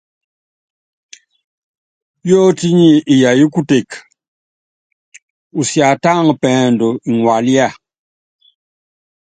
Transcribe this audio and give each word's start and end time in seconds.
Yótí 2.29 2.69
ápiana 2.71 2.87
iyayɔ́ 3.13 3.51
kuteke, 3.53 3.97
usiatáŋa 5.59 6.33
pɛɛndú 6.41 6.87
iŋalía. 7.09 7.67